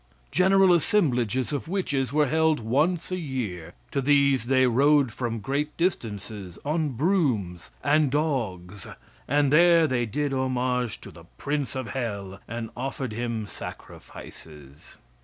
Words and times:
General 0.31 0.73
assemblages 0.73 1.53
of 1.53 1.67
witches 1.67 2.11
were 2.11 2.25
held 2.25 2.59
once 2.59 3.11
a 3.11 3.19
year. 3.19 3.75
To 3.91 4.01
these 4.01 4.45
they 4.47 4.65
rode 4.65 5.11
from 5.11 5.37
great 5.41 5.77
distances 5.77 6.57
on 6.65 6.93
brooms 6.93 7.69
and 7.83 8.09
dogs, 8.09 8.87
and 9.27 9.53
there 9.53 9.85
they 9.85 10.07
did 10.07 10.33
homage 10.33 10.99
to 11.01 11.11
the 11.11 11.25
prince 11.37 11.75
of 11.75 11.89
hell 11.89 12.39
and 12.47 12.71
offered 12.75 13.13
him 13.13 13.45
sacrifices. 13.45 14.97